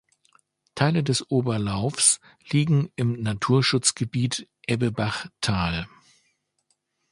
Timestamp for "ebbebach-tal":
4.65-5.87